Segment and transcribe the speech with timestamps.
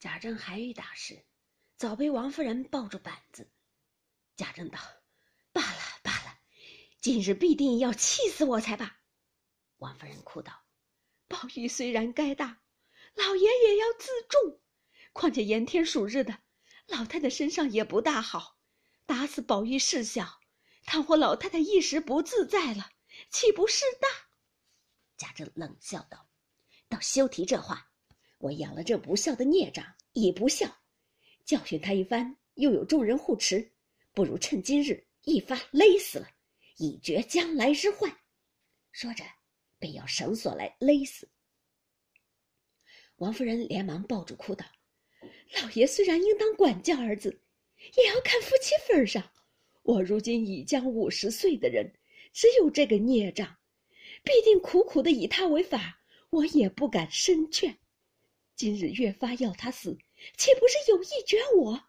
[0.00, 1.24] 贾政还欲打时，
[1.76, 3.50] 早被王夫人抱住板子。
[4.36, 4.78] 贾政道
[5.52, 6.38] ：“罢了罢了，
[7.00, 9.00] 今日必定要气死我才罢。”
[9.78, 10.64] 王夫人哭道
[11.26, 12.60] ：“宝玉虽然该大，
[13.14, 14.60] 老爷也要自重。
[15.12, 16.42] 况且炎天暑日的，
[16.86, 18.56] 老太太身上也不大好，
[19.04, 20.38] 打死宝玉是小，
[20.84, 22.92] 倘或老太太一时不自在了，
[23.30, 24.08] 岂不是大？”
[25.18, 26.28] 贾政冷笑道
[26.88, 27.90] ：“倒休提这话。
[28.38, 30.66] 我养了这不孝的孽障，已不孝，
[31.44, 33.70] 教训他一番，又有众人护持。”
[34.14, 36.28] 不如趁今日一发勒死了，
[36.78, 38.12] 以绝将来之患。
[38.90, 39.22] 说着，
[39.78, 41.28] 便要绳索来勒死。
[43.18, 44.66] 王夫人连忙抱住哭道
[45.62, 47.40] ：“老爷虽然应当管教儿子，
[47.96, 49.22] 也要看夫妻份上。
[49.82, 51.88] 我如今已将五十岁的人，
[52.32, 53.56] 只有这个孽障，
[54.24, 57.78] 必定苦苦的以他为法，我也不敢深劝。
[58.58, 59.96] 今日越发要他死，
[60.36, 61.88] 岂不是有意绝我？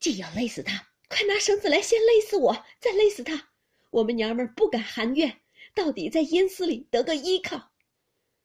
[0.00, 3.50] 既要勒死他。”快拿绳子来，先勒死我，再勒死他。
[3.90, 5.42] 我们娘们不敢含怨，
[5.74, 7.72] 到底在阴司里得个依靠。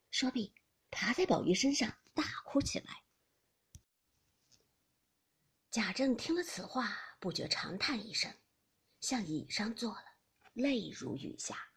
[0.09, 0.51] 说毕，
[0.89, 3.03] 爬在宝玉身上大哭起来。
[5.69, 8.33] 贾政听了此话，不觉长叹一声，
[8.99, 10.05] 向椅上坐了，
[10.53, 11.69] 泪如雨下。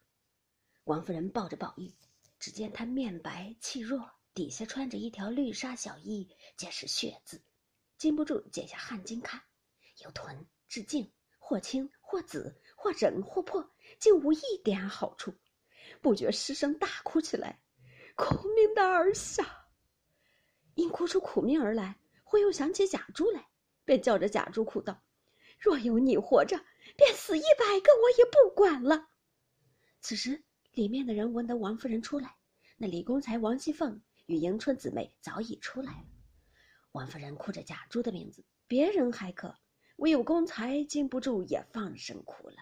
[0.84, 1.92] 王夫人抱着宝玉，
[2.41, 7.42] 只见他面白气弱，底下穿着一条绿纱小衣，皆是血渍，
[7.97, 9.42] 禁不住解下汗巾看，
[9.97, 10.47] 有臀。
[10.69, 15.34] 至净，或青或紫，或整或破，竟无一点好处，
[16.00, 17.61] 不觉失声大哭起来，
[18.14, 19.66] 苦命的儿下。
[20.77, 23.44] 因哭出苦命而来，忽又想起贾珠来，
[23.84, 25.03] 便叫着贾珠哭道
[25.59, 26.56] ：“若有你活着，
[26.97, 29.09] 便死一百个我也不管了。”
[30.00, 30.44] 此时
[30.75, 32.36] 里面的人闻得王夫人出来，
[32.77, 36.04] 那李公才、王熙凤与迎春姊妹早已出来了。
[36.92, 39.58] 王夫人哭着贾珠的名字，别人还可。
[39.96, 42.56] 唯有公才禁不住也放声哭了。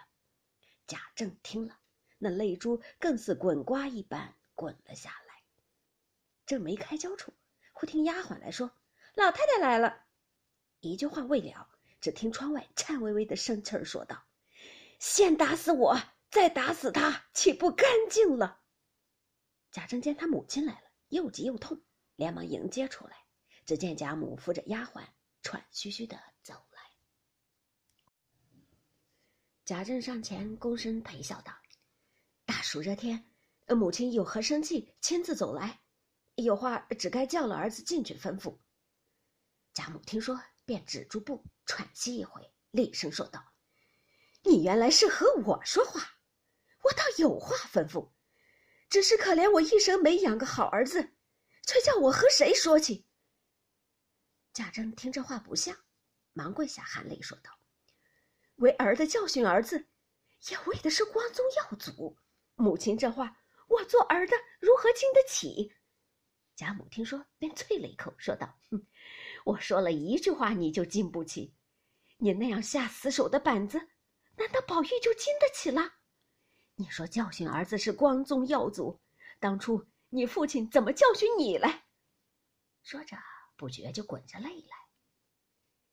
[0.87, 1.77] 贾政听了，
[2.19, 5.43] 那泪珠更似滚瓜一般滚了下来。
[6.47, 7.35] 正没开交处，
[7.73, 8.71] 忽听丫鬟来说
[9.17, 10.07] ：“老太太来了。”
[10.81, 11.69] 一句话未了，
[12.01, 14.25] 只听窗外颤巍巍的声气儿说道
[14.99, 18.63] ：“先打死我，再打死他，岂不干净了？”
[19.73, 21.83] 贾政见他母亲来了，又急又痛，
[22.17, 23.17] 连忙迎接出来。
[23.65, 25.05] 只见贾母扶着丫鬟，
[25.43, 26.81] 喘吁吁的走来。
[29.65, 31.53] 贾政上前躬身陪笑道
[32.47, 33.29] ：“大暑热天，
[33.67, 35.81] 母亲有何生气，亲自走来，
[36.37, 38.57] 有话只该叫了儿子进去吩咐。”
[39.75, 43.53] 贾母听说，便止住步，喘息一回，厉声说道
[44.47, 46.01] ：“你原来是和我说话，
[46.85, 48.13] 我倒有话吩咐，
[48.89, 51.15] 只是可怜我一生没养个好儿子，
[51.67, 53.07] 却叫我和谁说起？”
[54.53, 55.77] 贾政听这话不像，
[56.33, 57.51] 忙跪下含泪说道。
[58.57, 59.87] 为儿的教训儿子，
[60.49, 62.17] 也为的是光宗耀祖。
[62.55, 63.37] 母亲这话，
[63.69, 65.75] 我做儿的如何经得起？
[66.55, 68.87] 贾母听说，便啐了一口，说道：“哼，
[69.45, 71.55] 我说了一句话，你就经不起。
[72.17, 73.79] 你那样下死手的板子，
[74.37, 75.96] 难道宝玉就经得起了？
[76.79, 79.01] 你说教训儿子是光宗耀祖，
[79.41, 81.87] 当初你父亲怎么教训你来？”
[82.85, 83.17] 说着，
[83.57, 84.77] 不觉就滚下泪来。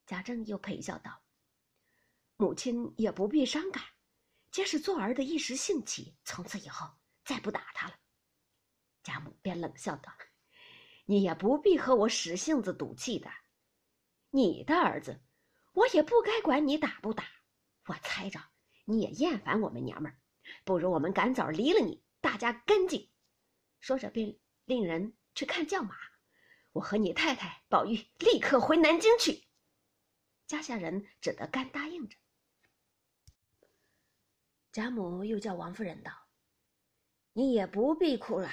[0.05, 1.21] 贾政又陪笑道。
[2.35, 3.81] 母亲也不必伤感，
[4.51, 6.85] 皆是做儿的一时兴起，从此以后
[7.23, 7.95] 再不打他了。
[9.03, 10.11] 贾母便冷笑道
[11.05, 13.31] ：“你也不必和我使性子赌气的。
[14.31, 15.21] 你的儿子，
[15.71, 17.23] 我也不该管你打不打。
[17.85, 18.39] 我猜着
[18.83, 20.17] 你也厌烦我们娘们儿，
[20.63, 23.09] 不如我们赶早离了你，大家干净。”
[23.79, 25.95] 说着便令人去看轿马，
[26.71, 29.43] 我和你太太宝玉立刻回南京去。
[30.47, 32.17] 家下人只得干答应着。
[34.71, 36.11] 贾母又叫王夫人道
[37.33, 38.49] ：“你也不必哭了。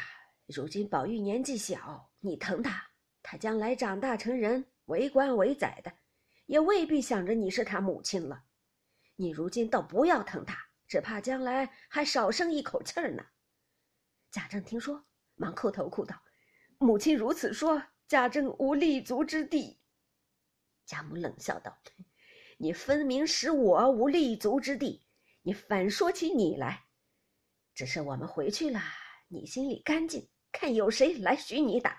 [0.47, 2.91] 如今宝玉年纪小，你疼他，
[3.23, 5.93] 他将来长大成人，为官为宰的，
[6.47, 8.45] 也未必想着你是他母亲了。
[9.17, 13.25] 你如今倒不要疼他，只怕将来还少生一口气儿呢。”
[14.33, 15.07] 贾政听说，
[15.37, 16.21] 忙叩头哭道
[16.79, 19.81] ：“母亲如此说，贾政无立足之地。”
[20.85, 21.81] 贾母冷笑道
[22.59, 25.07] ：“你分明使我无立足之地。”
[25.43, 26.85] 你反说起你来，
[27.73, 28.79] 只是我们回去了，
[29.29, 31.97] 你心里干净，看有谁来许你打。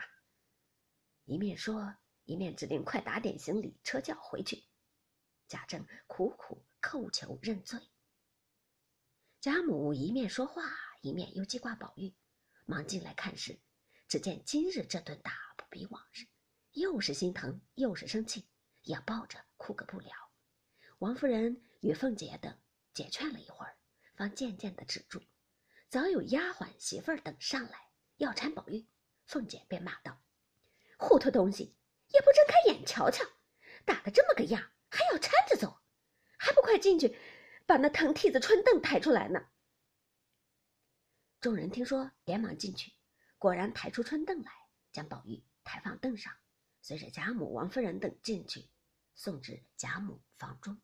[1.25, 1.95] 一面说，
[2.25, 4.63] 一面指令快打点行李，车轿回去。
[5.47, 7.79] 贾政苦苦叩求认罪。
[9.41, 10.71] 贾母一面说话，
[11.01, 12.13] 一面又记挂宝玉，
[12.67, 13.59] 忙进来看时，
[14.07, 16.27] 只见今日这顿打不比往日，
[16.73, 18.47] 又是心疼又是生气，
[18.83, 20.11] 也抱着哭个不了。
[20.99, 22.55] 王夫人与凤姐等
[22.93, 23.75] 解劝了一会儿，
[24.13, 25.23] 方渐渐的止住。
[25.89, 28.85] 早有丫鬟媳妇儿等上来要搀宝玉，
[29.25, 30.21] 凤姐便骂道
[30.99, 31.75] ：“糊涂东西，
[32.09, 33.25] 也不睁开眼瞧瞧，
[33.85, 35.81] 打得这么个样，还要搀着走，
[36.37, 37.17] 还不快进去，
[37.71, 39.45] 把那藤梯子、春凳抬出来呢？”
[41.39, 42.91] 众人听说，连忙进去，
[43.37, 44.51] 果然抬出春凳来，
[44.91, 46.33] 将宝玉抬放凳上，
[46.81, 48.67] 随着贾母、王夫人等进去，
[49.15, 50.81] 送至贾母房中。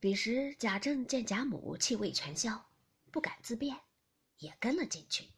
[0.00, 2.68] 彼时贾政见贾母气味全消，
[3.12, 3.78] 不敢自便，
[4.38, 5.28] 也跟了进去。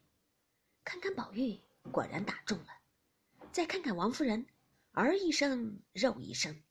[0.82, 1.60] 看看宝玉，
[1.92, 2.70] 果然打中了；
[3.52, 4.46] 再看看王夫人，
[4.92, 6.62] 儿一声，肉一声。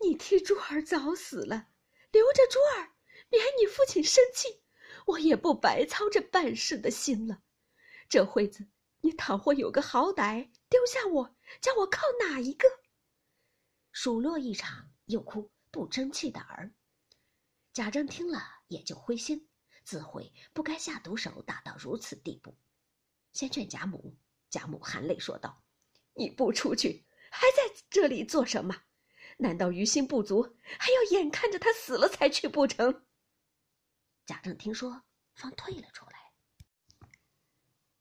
[0.00, 1.68] 你替珠儿早死了，
[2.10, 2.94] 留着珠儿，
[3.28, 4.62] 免你父亲生气。
[5.06, 7.42] 我也不白操这办事的心了。
[8.08, 8.66] 这会子，
[9.00, 12.68] 你倘或有个好歹，丢下我，叫我靠哪一个？
[13.92, 16.72] 数落一场，又哭不争气的儿。
[17.72, 19.48] 贾政听了，也就灰心，
[19.84, 22.58] 自悔不该下毒手，打到如此地步。
[23.32, 24.16] 先劝贾母，
[24.50, 25.62] 贾母含泪说道
[26.14, 28.82] ：“你不出去，还在这里做什么？
[29.38, 33.06] 难道于心不足，还要眼看着他死了才去不成？”
[34.26, 35.02] 贾政听说，
[35.34, 36.12] 方退了出来。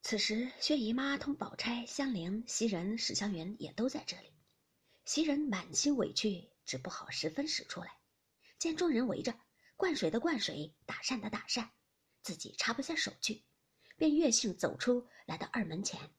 [0.02, 4.34] 此时，薛姨妈同宝钗、香菱、袭人、史湘云也都在这里。
[5.06, 7.98] 袭人满心委屈，只不好十分使出来。
[8.58, 9.34] 见众人围着，
[9.76, 11.72] 灌水的灌水，打扇的打扇，
[12.24, 13.44] 自己插不下手去，
[13.96, 16.10] 便越性走出来到二门前，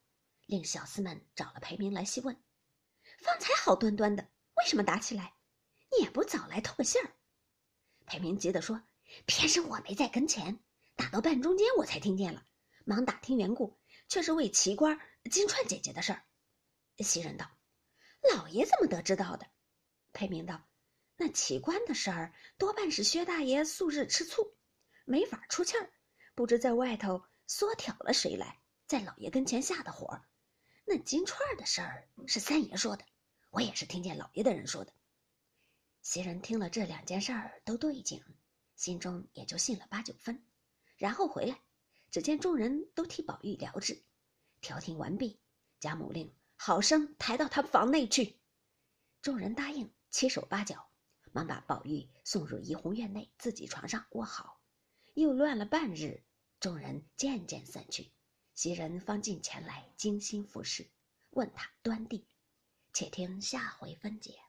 [0.47, 2.35] 令小厮们找了裴明来细问：
[3.21, 5.35] 方才好端端的，为什么打起来？
[5.91, 7.13] 你也不早来透个信儿。
[8.07, 8.83] 裴明急得说。
[9.25, 10.59] 偏是我没在跟前，
[10.95, 12.45] 打到半中间我才听见了，
[12.85, 15.01] 忙打听缘故，却是为奇官
[15.31, 16.23] 金钏姐姐的事儿。
[16.99, 17.51] 袭人道
[18.35, 19.47] ：“老爷怎么得知道的？”
[20.13, 20.69] 裴明道
[21.17, 24.55] ：“那奇官的事儿多半是薛大爷素日吃醋，
[25.07, 25.91] 没法出气儿，
[26.35, 30.21] 不知在外头唆挑了谁来，在老爷跟前下的火。
[30.85, 33.07] 那金钏的事儿是三爷说的，
[33.51, 34.93] 我也是听见老爷的人说的。”
[36.03, 38.23] 袭人听了这两件事儿都对劲。
[38.77, 40.41] 心中也就信了八九分，
[40.97, 41.61] 然后回来，
[42.13, 44.05] 只见众人都替宝玉疗治，
[44.61, 45.41] 调停完毕，
[45.81, 48.39] 贾母令好生抬到他房内去。
[49.21, 50.89] 众人答应，七手八脚，
[51.33, 54.61] 忙把宝玉送入怡红院内自己床上卧好。
[55.15, 56.23] 又乱了半日，
[56.61, 58.13] 众人渐渐散去，
[58.55, 60.89] 袭人方进前来精心服侍，
[61.31, 62.29] 问他端地。
[62.99, 64.48] 且听下回分解。